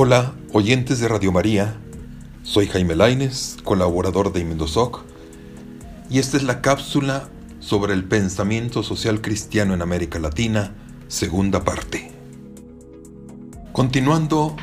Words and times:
Hola, 0.00 0.32
oyentes 0.52 1.00
de 1.00 1.08
Radio 1.08 1.32
María. 1.32 1.74
Soy 2.44 2.68
Jaime 2.68 2.94
Laines, 2.94 3.56
colaborador 3.64 4.32
de 4.32 4.38
Indosoc, 4.38 5.02
y 6.08 6.20
esta 6.20 6.36
es 6.36 6.44
la 6.44 6.60
cápsula 6.60 7.28
sobre 7.58 7.94
el 7.94 8.04
pensamiento 8.04 8.84
social 8.84 9.20
cristiano 9.20 9.74
en 9.74 9.82
América 9.82 10.20
Latina, 10.20 10.72
segunda 11.08 11.64
parte. 11.64 12.12
Continuando 13.72 14.54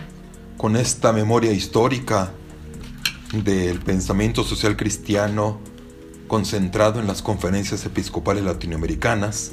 con 0.55 0.77
esta 0.77 1.11
memoria 1.11 1.51
histórica 1.51 2.31
del 3.33 3.79
pensamiento 3.79 4.45
social 4.45 4.77
cristiano 4.77 5.59
concentrado 6.29 7.01
en 7.01 7.07
las 7.07 7.21
conferencias 7.21 7.85
episcopales 7.85 8.45
latinoamericanas, 8.45 9.51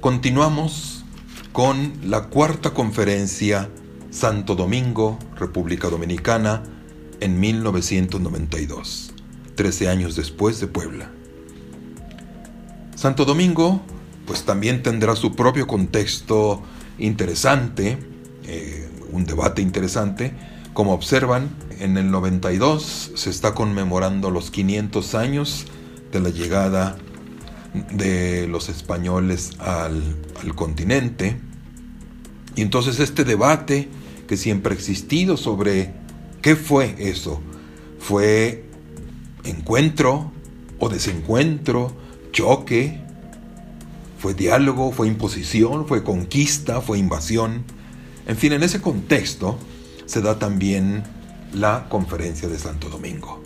continuamos 0.00 1.04
con 1.52 1.94
la 2.04 2.26
cuarta 2.28 2.72
conferencia 2.72 3.68
Santo 4.16 4.54
Domingo, 4.54 5.18
República 5.34 5.90
Dominicana, 5.90 6.62
en 7.20 7.38
1992, 7.38 9.12
13 9.56 9.90
años 9.90 10.16
después 10.16 10.58
de 10.58 10.68
Puebla. 10.68 11.10
Santo 12.94 13.26
Domingo, 13.26 13.82
pues 14.26 14.44
también 14.44 14.82
tendrá 14.82 15.16
su 15.16 15.36
propio 15.36 15.66
contexto 15.66 16.62
interesante, 16.96 17.98
eh, 18.44 18.88
un 19.12 19.26
debate 19.26 19.60
interesante. 19.60 20.32
Como 20.72 20.94
observan, 20.94 21.50
en 21.78 21.98
el 21.98 22.10
92 22.10 23.12
se 23.14 23.28
está 23.28 23.52
conmemorando 23.52 24.30
los 24.30 24.50
500 24.50 25.14
años 25.14 25.66
de 26.10 26.20
la 26.20 26.30
llegada 26.30 26.96
de 27.92 28.48
los 28.48 28.70
españoles 28.70 29.50
al, 29.58 30.16
al 30.42 30.54
continente. 30.54 31.38
Y 32.54 32.62
entonces 32.62 32.98
este 32.98 33.22
debate 33.22 33.90
que 34.26 34.36
siempre 34.36 34.72
ha 34.72 34.76
existido 34.76 35.36
sobre 35.36 35.92
qué 36.42 36.56
fue 36.56 36.94
eso. 36.98 37.40
¿Fue 37.98 38.64
encuentro 39.44 40.32
o 40.78 40.88
desencuentro, 40.88 41.96
choque? 42.32 43.00
¿Fue 44.18 44.34
diálogo? 44.34 44.92
¿Fue 44.92 45.08
imposición? 45.08 45.86
¿Fue 45.86 46.02
conquista? 46.04 46.80
¿Fue 46.80 46.98
invasión? 46.98 47.64
En 48.26 48.36
fin, 48.36 48.52
en 48.52 48.62
ese 48.62 48.80
contexto 48.80 49.58
se 50.06 50.20
da 50.20 50.38
también 50.38 51.04
la 51.52 51.88
conferencia 51.88 52.48
de 52.48 52.58
Santo 52.58 52.88
Domingo. 52.88 53.42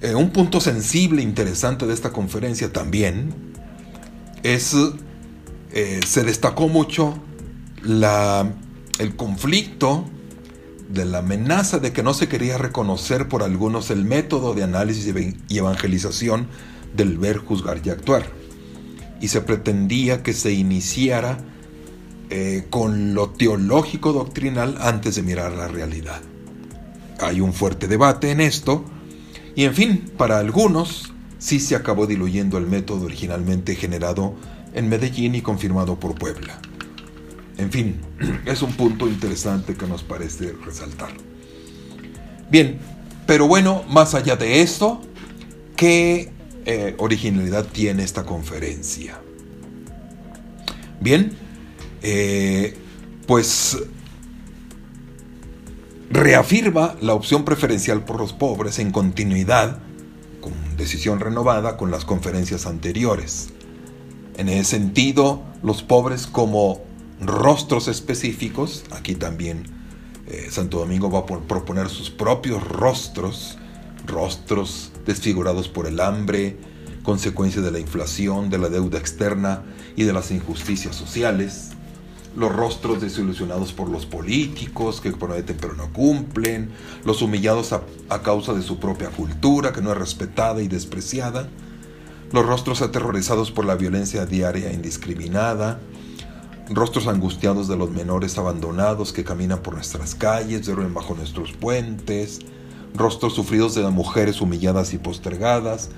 Eh, 0.00 0.14
un 0.14 0.30
punto 0.30 0.60
sensible 0.60 1.22
interesante 1.22 1.86
de 1.86 1.94
esta 1.94 2.10
conferencia 2.10 2.72
también 2.72 3.32
es, 4.42 4.74
eh, 5.72 6.00
se 6.04 6.24
destacó 6.24 6.68
mucho 6.68 7.14
la 7.82 8.52
el 8.98 9.16
conflicto 9.16 10.04
de 10.88 11.04
la 11.04 11.18
amenaza 11.18 11.78
de 11.78 11.92
que 11.92 12.02
no 12.02 12.12
se 12.12 12.28
quería 12.28 12.58
reconocer 12.58 13.28
por 13.28 13.42
algunos 13.42 13.90
el 13.90 14.04
método 14.04 14.54
de 14.54 14.62
análisis 14.62 15.12
y 15.48 15.58
evangelización 15.58 16.48
del 16.94 17.18
ver, 17.18 17.38
juzgar 17.38 17.80
y 17.84 17.90
actuar. 17.90 18.26
Y 19.20 19.28
se 19.28 19.40
pretendía 19.40 20.22
que 20.22 20.32
se 20.32 20.52
iniciara 20.52 21.38
eh, 22.30 22.66
con 22.70 23.14
lo 23.14 23.30
teológico 23.30 24.12
doctrinal 24.12 24.76
antes 24.80 25.14
de 25.14 25.22
mirar 25.22 25.52
la 25.52 25.68
realidad. 25.68 26.20
Hay 27.20 27.40
un 27.40 27.52
fuerte 27.52 27.88
debate 27.88 28.30
en 28.30 28.40
esto 28.40 28.84
y 29.54 29.64
en 29.64 29.74
fin, 29.74 30.10
para 30.16 30.38
algunos 30.38 31.12
sí 31.38 31.60
se 31.60 31.76
acabó 31.76 32.06
diluyendo 32.06 32.58
el 32.58 32.66
método 32.66 33.06
originalmente 33.06 33.76
generado 33.76 34.34
en 34.74 34.88
Medellín 34.88 35.34
y 35.34 35.42
confirmado 35.42 35.98
por 36.00 36.14
Puebla. 36.14 36.58
En 37.62 37.70
fin, 37.70 38.00
es 38.44 38.60
un 38.62 38.72
punto 38.72 39.06
interesante 39.06 39.74
que 39.76 39.86
nos 39.86 40.02
parece 40.02 40.52
resaltar. 40.64 41.10
Bien, 42.50 42.78
pero 43.26 43.46
bueno, 43.46 43.84
más 43.88 44.14
allá 44.14 44.34
de 44.34 44.62
esto, 44.62 45.00
¿qué 45.76 46.32
eh, 46.66 46.96
originalidad 46.98 47.64
tiene 47.66 48.02
esta 48.02 48.24
conferencia? 48.24 49.20
Bien, 51.00 51.32
eh, 52.02 52.76
pues 53.26 53.78
reafirma 56.10 56.96
la 57.00 57.14
opción 57.14 57.44
preferencial 57.44 58.04
por 58.04 58.18
los 58.18 58.32
pobres 58.32 58.80
en 58.80 58.90
continuidad, 58.90 59.78
con 60.40 60.52
decisión 60.76 61.20
renovada, 61.20 61.76
con 61.76 61.92
las 61.92 62.04
conferencias 62.04 62.66
anteriores. 62.66 63.50
En 64.36 64.48
ese 64.48 64.64
sentido, 64.64 65.42
los 65.62 65.82
pobres 65.82 66.26
como 66.26 66.91
rostros 67.26 67.88
específicos. 67.88 68.84
Aquí 68.90 69.14
también 69.14 69.64
eh, 70.26 70.48
Santo 70.50 70.78
Domingo 70.78 71.10
va 71.10 71.20
a 71.20 71.26
proponer 71.26 71.88
sus 71.88 72.10
propios 72.10 72.66
rostros, 72.66 73.58
rostros 74.06 74.92
desfigurados 75.04 75.68
por 75.68 75.86
el 75.86 76.00
hambre, 76.00 76.56
consecuencia 77.02 77.60
de 77.60 77.70
la 77.70 77.78
inflación, 77.78 78.50
de 78.50 78.58
la 78.58 78.68
deuda 78.68 78.98
externa 78.98 79.62
y 79.96 80.04
de 80.04 80.12
las 80.12 80.30
injusticias 80.30 80.94
sociales. 80.94 81.70
Los 82.34 82.50
rostros 82.50 83.02
desilusionados 83.02 83.74
por 83.74 83.90
los 83.90 84.06
políticos 84.06 85.02
que 85.02 85.12
prometen 85.12 85.56
pero 85.60 85.74
no 85.74 85.92
cumplen. 85.92 86.70
Los 87.04 87.20
humillados 87.20 87.72
a, 87.72 87.82
causa 88.22 88.54
de 88.54 88.62
su 88.62 88.78
propia 88.78 89.10
cultura 89.10 89.72
que 89.72 89.82
no 89.82 89.92
es 89.92 89.98
respetada 89.98 90.62
y 90.62 90.68
despreciada. 90.68 91.48
Los 92.32 92.46
rostros 92.46 92.80
aterrorizados 92.80 93.50
por 93.50 93.66
la 93.66 93.74
violencia 93.74 94.24
diaria 94.24 94.70
e 94.70 94.74
indiscriminada 94.74 95.80
rostros 96.74 97.06
angustiados 97.06 97.68
de 97.68 97.76
los 97.76 97.90
menores 97.90 98.38
abandonados 98.38 99.12
que 99.12 99.24
caminan 99.24 99.62
por 99.62 99.74
nuestras 99.74 100.14
calles, 100.14 100.66
duermen 100.66 100.94
bajo 100.94 101.14
nuestros 101.14 101.52
puentes, 101.52 102.40
rostros 102.94 103.34
sufridos 103.34 103.74
de 103.74 103.82
las 103.82 103.92
mujeres 103.92 104.40
humilladas 104.40 104.92
y 104.94 104.98
postergadas, 104.98 105.90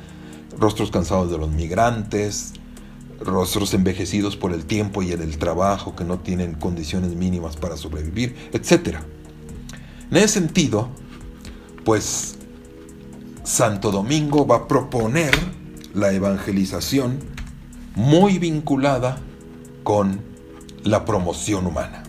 rostros 0.58 0.90
cansados 0.90 1.30
de 1.30 1.38
los 1.38 1.50
migrantes, 1.50 2.52
rostros 3.20 3.74
envejecidos 3.74 4.36
por 4.36 4.52
el 4.52 4.64
tiempo 4.64 5.02
y 5.02 5.12
el 5.12 5.38
trabajo 5.38 5.94
que 5.94 6.04
no 6.04 6.18
tienen 6.18 6.54
condiciones 6.54 7.14
mínimas 7.14 7.56
para 7.56 7.76
sobrevivir, 7.76 8.36
etc. 8.52 8.98
En 10.10 10.16
ese 10.16 10.28
sentido, 10.28 10.88
pues 11.84 12.36
Santo 13.44 13.90
Domingo 13.90 14.46
va 14.46 14.56
a 14.56 14.68
proponer 14.68 15.32
la 15.94 16.12
evangelización 16.12 17.18
muy 17.94 18.38
vinculada 18.38 19.18
con 19.82 20.33
la 20.84 21.04
promoción 21.04 21.66
humana. 21.66 22.04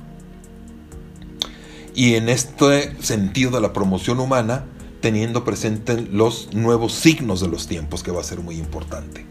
Y 1.96 2.16
en 2.16 2.30
este 2.30 3.02
sentido 3.02 3.52
de 3.52 3.62
la 3.62 3.74
promoción 3.74 4.20
humana, 4.20 4.66
teniendo 5.02 5.44
presente 5.46 6.02
los 6.02 6.54
nuevos 6.54 6.94
signos 6.94 7.40
de 7.40 7.48
los 7.48 7.68
tiempos, 7.68 8.04
que 8.04 8.12
va 8.12 8.22
a 8.22 8.24
ser 8.24 8.42
muy 8.42 8.58
importante. 8.58 9.26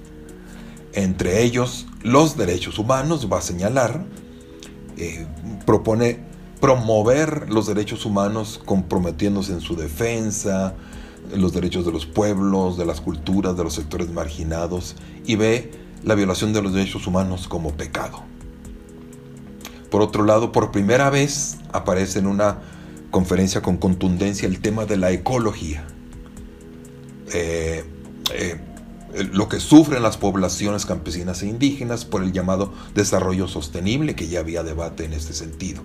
Entre 0.94 1.42
ellos, 1.42 1.86
los 2.02 2.36
derechos 2.36 2.78
humanos, 2.78 3.28
va 3.30 3.38
a 3.38 3.42
señalar, 3.42 4.04
eh, 4.96 5.26
propone 5.66 6.20
promover 6.60 7.50
los 7.50 7.66
derechos 7.66 8.06
humanos 8.06 8.60
comprometiéndose 8.64 9.52
en 9.52 9.60
su 9.60 9.76
defensa, 9.76 10.74
los 11.34 11.52
derechos 11.52 11.84
de 11.84 11.92
los 11.92 12.06
pueblos, 12.06 12.78
de 12.78 12.86
las 12.86 13.00
culturas, 13.00 13.56
de 13.56 13.64
los 13.64 13.74
sectores 13.74 14.10
marginados, 14.10 14.96
y 15.26 15.36
ve 15.36 15.72
la 16.04 16.14
violación 16.14 16.52
de 16.52 16.62
los 16.62 16.72
derechos 16.72 17.06
humanos 17.06 17.48
como 17.48 17.72
pecado. 17.72 18.22
Por 19.94 20.02
otro 20.02 20.24
lado, 20.24 20.50
por 20.50 20.72
primera 20.72 21.08
vez 21.08 21.58
aparece 21.72 22.18
en 22.18 22.26
una 22.26 22.58
conferencia 23.12 23.62
con 23.62 23.76
contundencia 23.76 24.48
el 24.48 24.58
tema 24.58 24.86
de 24.86 24.96
la 24.96 25.12
ecología. 25.12 25.86
Eh, 27.32 27.84
eh, 28.34 28.60
lo 29.32 29.48
que 29.48 29.60
sufren 29.60 30.02
las 30.02 30.16
poblaciones 30.16 30.84
campesinas 30.84 31.44
e 31.44 31.46
indígenas 31.46 32.04
por 32.04 32.24
el 32.24 32.32
llamado 32.32 32.74
desarrollo 32.96 33.46
sostenible, 33.46 34.16
que 34.16 34.26
ya 34.26 34.40
había 34.40 34.64
debate 34.64 35.04
en 35.04 35.12
este 35.12 35.32
sentido. 35.32 35.84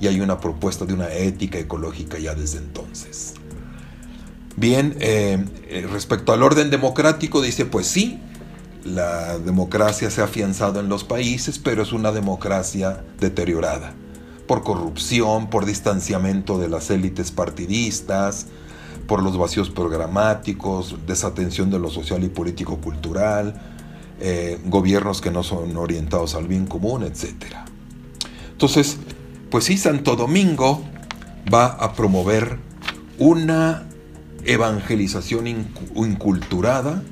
Y 0.00 0.06
hay 0.06 0.22
una 0.22 0.40
propuesta 0.40 0.86
de 0.86 0.94
una 0.94 1.12
ética 1.12 1.58
ecológica 1.58 2.18
ya 2.18 2.34
desde 2.34 2.56
entonces. 2.56 3.34
Bien, 4.56 4.96
eh, 5.00 5.44
respecto 5.92 6.32
al 6.32 6.42
orden 6.42 6.70
democrático, 6.70 7.42
dice, 7.42 7.66
pues 7.66 7.86
sí, 7.86 8.22
la 8.84 9.38
democracia 9.38 10.10
se 10.10 10.20
ha 10.20 10.24
afianzado 10.24 10.80
en 10.80 10.88
los 10.88 11.04
países, 11.04 11.58
pero 11.58 11.82
es 11.82 11.92
una 11.92 12.12
democracia 12.12 13.04
deteriorada 13.18 13.94
por 14.50 14.64
corrupción, 14.64 15.48
por 15.48 15.64
distanciamiento 15.64 16.58
de 16.58 16.68
las 16.68 16.90
élites 16.90 17.30
partidistas, 17.30 18.46
por 19.06 19.22
los 19.22 19.38
vacíos 19.38 19.70
programáticos, 19.70 20.96
desatención 21.06 21.70
de 21.70 21.78
lo 21.78 21.88
social 21.88 22.24
y 22.24 22.30
político-cultural, 22.30 23.60
eh, 24.18 24.58
gobiernos 24.64 25.20
que 25.20 25.30
no 25.30 25.44
son 25.44 25.76
orientados 25.76 26.34
al 26.34 26.48
bien 26.48 26.66
común, 26.66 27.04
etc. 27.04 27.34
Entonces, 28.50 28.96
pues 29.50 29.66
sí, 29.66 29.78
Santo 29.78 30.16
Domingo 30.16 30.82
va 31.52 31.66
a 31.66 31.92
promover 31.92 32.58
una 33.18 33.86
evangelización 34.44 35.46
inculturada, 35.46 37.04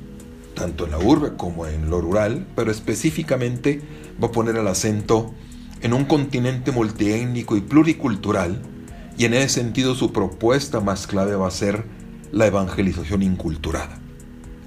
tanto 0.59 0.85
en 0.85 0.91
la 0.91 0.99
urbe 0.99 1.37
como 1.37 1.65
en 1.65 1.89
lo 1.89 2.01
rural, 2.01 2.45
pero 2.53 2.69
específicamente 2.69 3.81
va 4.21 4.27
a 4.27 4.31
poner 4.31 4.57
el 4.57 4.67
acento 4.67 5.33
en 5.81 5.93
un 5.93 6.03
continente 6.03 6.73
multiétnico 6.73 7.55
y 7.55 7.61
pluricultural 7.61 8.61
Y 9.17 9.25
en 9.25 9.33
ese 9.33 9.49
sentido 9.49 9.95
su 9.95 10.13
propuesta 10.13 10.81
más 10.81 11.07
clave 11.07 11.35
va 11.35 11.47
a 11.47 11.51
ser 11.51 11.85
la 12.31 12.47
evangelización 12.47 13.21
inculturada. 13.21 13.99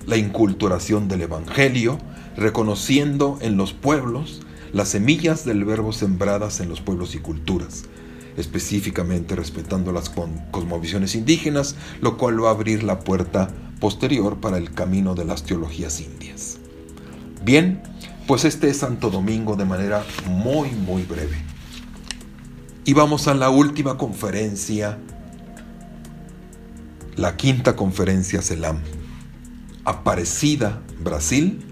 La 0.07 0.17
inculturación 0.17 1.09
del 1.09 1.23
Evangelio, 1.23 1.99
reconociendo 2.37 3.39
en 3.41 3.57
los 3.57 3.73
pueblos 3.73 4.43
las 4.73 4.89
semillas 4.89 5.45
del 5.45 5.65
verbo 5.65 5.93
sembradas 5.93 6.61
en 6.61 6.69
los 6.69 6.81
pueblos 6.81 7.15
y 7.15 7.19
culturas, 7.19 7.85
específicamente 8.37 9.37
respetando 9.37 9.93
las 9.93 10.11
cosmovisiones 10.51 11.15
indígenas, 11.15 11.77
lo 12.01 12.17
cual 12.17 12.43
va 12.43 12.49
a 12.49 12.53
abrir 12.53 12.83
la 12.83 13.01
puerta 13.01 13.49
posterior 13.81 14.41
para 14.41 14.59
el 14.59 14.73
camino 14.73 15.15
de 15.15 15.25
las 15.25 15.43
teologías 15.43 16.01
indias. 16.01 16.59
Bien, 17.45 17.83
pues 18.27 18.45
este 18.45 18.71
es 18.71 18.79
Santo 18.79 19.11
Domingo 19.11 19.57
de 19.57 19.65
manera 19.65 20.05
muy, 20.27 20.71
muy 20.71 21.03
breve. 21.03 21.37
Y 22.85 22.95
vamos 22.95 23.29
a 23.29 23.35
la 23.35 23.51
última 23.51 23.99
conferencia, 23.99 24.99
la 27.17 27.37
quinta 27.37 27.77
conferencia 27.77 28.43
CELAM, 28.43 28.81
Aparecida, 29.85 30.81
Brasil, 31.01 31.65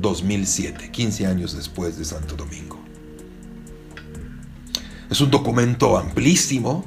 2007, 0.00 0.90
15 0.90 1.26
años 1.26 1.56
después 1.56 1.98
de 1.98 2.04
Santo 2.04 2.36
Domingo. 2.36 2.81
Es 5.12 5.20
un 5.20 5.30
documento 5.30 5.98
amplísimo 5.98 6.86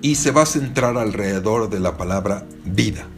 y 0.00 0.14
se 0.14 0.30
va 0.30 0.40
a 0.40 0.46
centrar 0.46 0.96
alrededor 0.96 1.68
de 1.68 1.78
la 1.78 1.98
palabra 1.98 2.46
vida. 2.64 3.08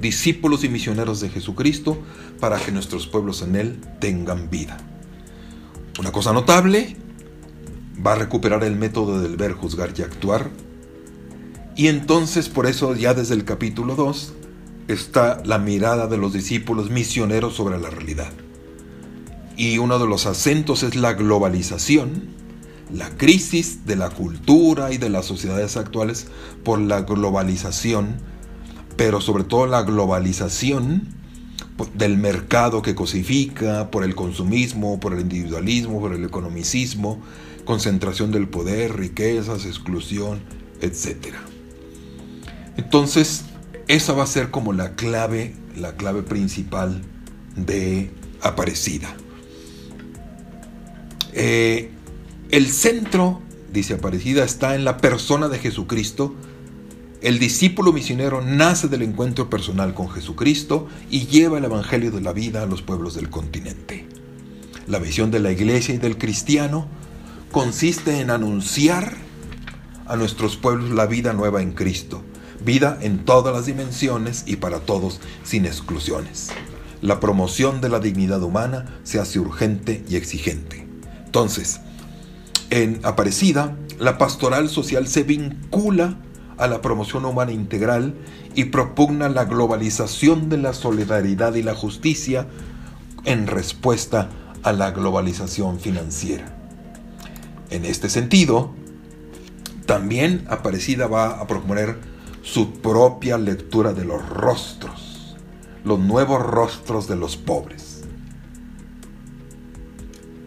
Discípulos 0.00 0.64
y 0.64 0.70
misioneros 0.70 1.20
de 1.20 1.28
Jesucristo 1.28 1.98
para 2.40 2.58
que 2.58 2.72
nuestros 2.72 3.06
pueblos 3.06 3.42
en 3.42 3.56
Él 3.56 3.78
tengan 4.00 4.48
vida. 4.48 4.78
Una 5.98 6.12
cosa 6.12 6.32
notable, 6.32 6.96
va 8.04 8.12
a 8.12 8.14
recuperar 8.14 8.64
el 8.64 8.76
método 8.76 9.20
del 9.20 9.36
ver, 9.36 9.52
juzgar 9.52 9.92
y 9.98 10.00
actuar. 10.00 10.48
Y 11.76 11.88
entonces 11.88 12.48
por 12.48 12.66
eso 12.66 12.94
ya 12.94 13.12
desde 13.12 13.34
el 13.34 13.44
capítulo 13.44 13.96
2 13.96 14.32
está 14.88 15.42
la 15.44 15.58
mirada 15.58 16.06
de 16.06 16.16
los 16.16 16.32
discípulos 16.32 16.88
misioneros 16.88 17.54
sobre 17.54 17.78
la 17.78 17.90
realidad. 17.90 18.32
Y 19.58 19.76
uno 19.76 19.98
de 19.98 20.06
los 20.06 20.24
acentos 20.24 20.82
es 20.82 20.96
la 20.96 21.12
globalización 21.12 22.39
la 22.92 23.08
crisis 23.10 23.86
de 23.86 23.96
la 23.96 24.10
cultura 24.10 24.92
y 24.92 24.98
de 24.98 25.10
las 25.10 25.26
sociedades 25.26 25.76
actuales 25.76 26.26
por 26.64 26.80
la 26.80 27.02
globalización, 27.02 28.16
pero 28.96 29.20
sobre 29.20 29.44
todo 29.44 29.66
la 29.66 29.82
globalización 29.82 31.08
del 31.94 32.18
mercado 32.18 32.82
que 32.82 32.94
cosifica, 32.94 33.90
por 33.90 34.04
el 34.04 34.14
consumismo, 34.14 35.00
por 35.00 35.14
el 35.14 35.20
individualismo, 35.20 36.00
por 36.00 36.12
el 36.12 36.24
economicismo, 36.24 37.20
concentración 37.64 38.32
del 38.32 38.48
poder, 38.48 38.96
riquezas, 38.96 39.64
exclusión, 39.64 40.40
etc. 40.80 41.34
Entonces, 42.76 43.44
esa 43.88 44.12
va 44.12 44.24
a 44.24 44.26
ser 44.26 44.50
como 44.50 44.72
la 44.72 44.94
clave, 44.94 45.54
la 45.76 45.96
clave 45.96 46.22
principal 46.22 47.02
de 47.56 48.10
Aparecida. 48.42 49.14
Eh, 51.32 51.90
el 52.50 52.68
centro, 52.68 53.40
dice 53.72 53.94
Aparecida, 53.94 54.44
está 54.44 54.74
en 54.74 54.84
la 54.84 54.98
persona 54.98 55.48
de 55.48 55.58
Jesucristo. 55.58 56.34
El 57.22 57.38
discípulo 57.38 57.92
misionero 57.92 58.40
nace 58.40 58.88
del 58.88 59.02
encuentro 59.02 59.48
personal 59.48 59.94
con 59.94 60.08
Jesucristo 60.08 60.88
y 61.10 61.26
lleva 61.26 61.58
el 61.58 61.64
Evangelio 61.64 62.10
de 62.10 62.20
la 62.20 62.32
vida 62.32 62.62
a 62.62 62.66
los 62.66 62.82
pueblos 62.82 63.14
del 63.14 63.30
continente. 63.30 64.06
La 64.88 64.98
visión 64.98 65.30
de 65.30 65.38
la 65.38 65.52
iglesia 65.52 65.94
y 65.94 65.98
del 65.98 66.18
cristiano 66.18 66.88
consiste 67.52 68.20
en 68.20 68.30
anunciar 68.30 69.14
a 70.06 70.16
nuestros 70.16 70.56
pueblos 70.56 70.90
la 70.90 71.06
vida 71.06 71.32
nueva 71.32 71.62
en 71.62 71.72
Cristo, 71.72 72.22
vida 72.64 72.98
en 73.00 73.24
todas 73.24 73.54
las 73.54 73.66
dimensiones 73.66 74.42
y 74.46 74.56
para 74.56 74.80
todos 74.80 75.20
sin 75.44 75.66
exclusiones. 75.66 76.48
La 77.00 77.20
promoción 77.20 77.80
de 77.80 77.90
la 77.90 78.00
dignidad 78.00 78.42
humana 78.42 78.98
se 79.04 79.20
hace 79.20 79.38
urgente 79.38 80.04
y 80.08 80.16
exigente. 80.16 80.86
Entonces, 81.26 81.80
en 82.70 83.00
Aparecida, 83.02 83.76
la 83.98 84.16
pastoral 84.16 84.68
social 84.68 85.06
se 85.06 85.24
vincula 85.24 86.16
a 86.56 86.66
la 86.66 86.80
promoción 86.80 87.24
humana 87.24 87.52
integral 87.52 88.14
y 88.54 88.64
propugna 88.66 89.28
la 89.28 89.44
globalización 89.44 90.48
de 90.48 90.58
la 90.58 90.72
solidaridad 90.72 91.54
y 91.54 91.62
la 91.62 91.74
justicia 91.74 92.46
en 93.24 93.46
respuesta 93.46 94.30
a 94.62 94.72
la 94.72 94.90
globalización 94.90 95.80
financiera. 95.80 96.56
En 97.70 97.84
este 97.84 98.08
sentido, 98.08 98.72
también 99.86 100.44
Aparecida 100.48 101.06
va 101.06 101.40
a 101.40 101.46
proponer 101.46 101.98
su 102.42 102.72
propia 102.74 103.38
lectura 103.38 103.92
de 103.92 104.04
los 104.04 104.26
rostros, 104.28 105.36
los 105.84 105.98
nuevos 105.98 106.42
rostros 106.42 107.08
de 107.08 107.16
los 107.16 107.36
pobres. 107.36 107.89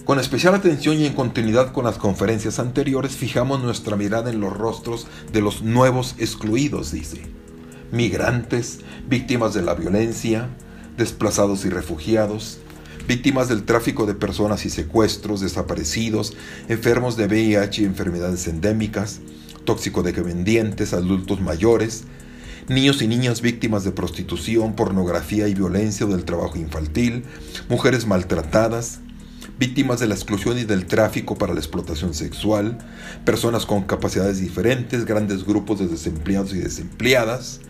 Con 0.05 0.19
especial 0.19 0.53
atención 0.53 0.97
y 0.97 1.05
en 1.05 1.13
continuidad 1.13 1.71
con 1.71 1.85
las 1.85 1.97
conferencias 1.97 2.59
anteriores, 2.59 3.15
fijamos 3.15 3.63
nuestra 3.63 3.95
mirada 3.95 4.31
en 4.31 4.41
los 4.41 4.51
rostros 4.51 5.07
de 5.31 5.39
los 5.39 5.61
nuevos 5.61 6.15
excluidos, 6.17 6.91
dice. 6.91 7.21
Migrantes, 7.89 8.79
víctimas 9.07 9.53
de 9.53 9.61
la 9.61 9.75
violencia, 9.75 10.49
desplazados 10.97 11.63
y 11.63 11.69
refugiados, 11.69 12.57
víctimas 13.07 13.47
del 13.47 13.63
tráfico 13.63 14.05
de 14.05 14.13
personas 14.13 14.65
y 14.65 14.69
secuestros, 14.69 15.39
desaparecidos, 15.39 16.35
enfermos 16.67 17.15
de 17.15 17.27
VIH 17.27 17.83
y 17.83 17.85
enfermedades 17.85 18.45
endémicas, 18.49 19.21
toxicodependientes, 19.63 20.91
adultos 20.91 21.39
mayores, 21.39 22.03
niños 22.67 23.01
y 23.01 23.07
niñas 23.07 23.39
víctimas 23.39 23.85
de 23.85 23.91
prostitución, 23.91 24.75
pornografía 24.75 25.47
y 25.47 25.53
violencia 25.53 26.05
o 26.05 26.09
del 26.09 26.25
trabajo 26.25 26.57
infantil, 26.57 27.23
mujeres 27.69 28.05
maltratadas, 28.05 28.99
víctimas 29.59 29.99
de 29.99 30.07
la 30.07 30.15
exclusión 30.15 30.57
y 30.57 30.63
del 30.63 30.85
tráfico 30.85 31.37
para 31.37 31.53
la 31.53 31.59
explotación 31.59 32.13
sexual, 32.13 32.77
personas 33.25 33.65
con 33.65 33.83
capacidades 33.83 34.39
diferentes, 34.39 35.05
grandes 35.05 35.45
grupos 35.45 35.79
de 35.79 35.87
desempleados 35.87 36.53
y 36.53 36.59
desempleadas, 36.59 37.61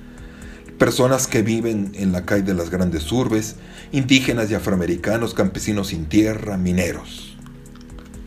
personas 0.77 1.27
que 1.27 1.41
viven 1.41 1.91
en 1.95 2.11
la 2.11 2.25
calle 2.25 2.43
de 2.43 2.53
las 2.53 2.69
grandes 2.69 3.11
urbes, 3.11 3.55
indígenas 3.91 4.49
y 4.51 4.55
afroamericanos, 4.55 5.33
campesinos 5.33 5.87
sin 5.87 6.05
tierra, 6.05 6.57
mineros. 6.57 7.37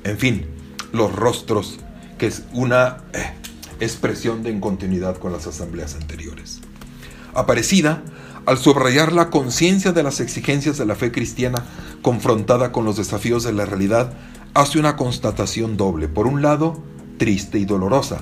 En 0.05 0.19
fin, 0.19 0.47
los 0.93 1.12
rostros, 1.12 1.79
que 2.19 2.26
es 2.26 2.45
una 2.53 2.99
eh, 3.12 3.33
expresión 3.81 4.43
de 4.43 4.50
incontinuidad 4.50 5.17
con 5.19 5.33
las 5.33 5.47
asambleas 5.47 5.95
anteriores. 5.95 6.61
Aparecida 7.35 8.03
al 8.47 8.59
subrayar 8.59 9.12
la 9.12 9.29
conciencia 9.29 9.93
de 9.93 10.05
las 10.05 10.21
exigencias 10.21 10.79
de 10.79 10.87
la 10.87 10.95
fe 10.95 11.11
cristiana 11.11 11.65
confrontada 12.00 12.71
con 12.71 12.85
los 12.85 12.97
desafíos 12.97 13.43
de 13.43 13.53
la 13.53 13.67
realidad, 13.67 14.15
hace 14.55 14.79
una 14.79 14.97
constatación 14.97 15.76
doble. 15.76 16.07
Por 16.07 16.29
un 16.29 16.43
lado, 16.43 16.81
triste 17.19 17.59
y 17.59 17.65
dolorosa, 17.65 18.21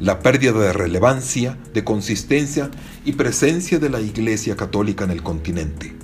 la 0.00 0.20
pérdida 0.20 0.52
de 0.52 0.72
relevancia, 0.72 1.58
de 1.74 1.84
consistencia 1.84 2.70
y 3.04 3.12
presencia 3.12 3.78
de 3.78 3.90
la 3.90 4.00
Iglesia 4.00 4.56
Católica 4.56 5.04
en 5.04 5.10
el 5.10 5.22
continente. 5.22 5.94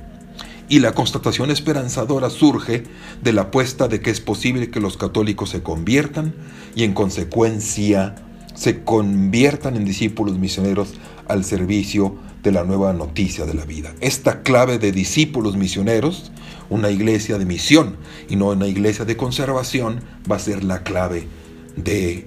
Y 0.68 0.80
la 0.80 0.92
constatación 0.92 1.50
esperanzadora 1.50 2.28
surge 2.28 2.84
de 3.22 3.32
la 3.32 3.42
apuesta 3.42 3.88
de 3.88 4.02
que 4.02 4.10
es 4.10 4.20
posible 4.20 4.70
que 4.70 4.80
los 4.80 4.98
católicos 4.98 5.48
se 5.48 5.62
conviertan 5.62 6.34
y 6.74 6.84
en 6.84 6.92
consecuencia 6.92 8.14
se 8.58 8.82
conviertan 8.82 9.76
en 9.76 9.84
discípulos 9.84 10.36
misioneros 10.36 10.94
al 11.28 11.44
servicio 11.44 12.16
de 12.42 12.50
la 12.50 12.64
nueva 12.64 12.92
noticia 12.92 13.46
de 13.46 13.54
la 13.54 13.64
vida. 13.64 13.94
Esta 14.00 14.42
clave 14.42 14.78
de 14.78 14.90
discípulos 14.90 15.56
misioneros, 15.56 16.32
una 16.68 16.90
iglesia 16.90 17.38
de 17.38 17.44
misión 17.44 17.96
y 18.28 18.34
no 18.34 18.48
una 18.48 18.66
iglesia 18.66 19.04
de 19.04 19.16
conservación, 19.16 20.00
va 20.30 20.36
a 20.36 20.40
ser 20.40 20.64
la 20.64 20.82
clave 20.82 21.28
de 21.76 22.26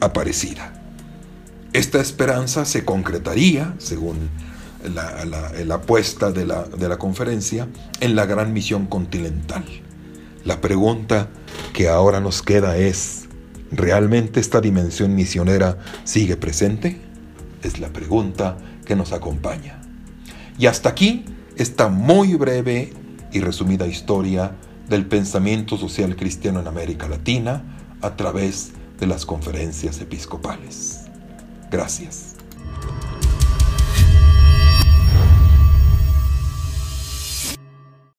Aparecida. 0.00 0.74
Esta 1.72 2.00
esperanza 2.00 2.64
se 2.64 2.84
concretaría, 2.84 3.74
según 3.78 4.28
la, 4.94 5.74
apuesta 5.74 6.30
de 6.30 6.46
la, 6.46 6.64
de 6.64 6.88
la 6.88 6.98
conferencia, 6.98 7.68
en 8.00 8.14
la 8.14 8.26
gran 8.26 8.52
misión 8.52 8.86
continental. 8.86 9.64
La 10.44 10.60
pregunta 10.60 11.30
que 11.72 11.88
ahora 11.88 12.20
nos 12.20 12.42
queda 12.42 12.76
es, 12.76 13.27
¿realmente 13.70 14.40
esta 14.40 14.60
dimensión 14.60 15.14
misionera 15.14 15.78
sigue 16.04 16.36
presente? 16.36 17.00
Es 17.62 17.80
la 17.80 17.88
pregunta 17.88 18.56
que 18.84 18.96
nos 18.96 19.12
acompaña. 19.12 19.80
Y 20.58 20.66
hasta 20.66 20.88
aquí 20.88 21.24
esta 21.56 21.88
muy 21.88 22.34
breve 22.34 22.92
y 23.32 23.40
resumida 23.40 23.86
historia 23.86 24.52
del 24.88 25.06
pensamiento 25.06 25.76
social 25.76 26.16
cristiano 26.16 26.60
en 26.60 26.66
América 26.66 27.08
Latina 27.08 27.62
a 28.00 28.16
través 28.16 28.72
de 28.98 29.06
las 29.06 29.26
conferencias 29.26 30.00
episcopales. 30.00 31.00
Gracias. 31.70 32.37